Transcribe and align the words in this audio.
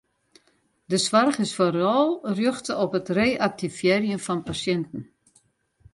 De 0.91 0.97
soarch 1.05 1.39
is 1.45 1.53
foaral 1.57 2.07
rjochte 2.37 2.73
op 2.83 2.91
it 2.99 3.07
reaktivearjen 3.19 4.19
fan 4.25 4.41
pasjinten. 4.47 5.01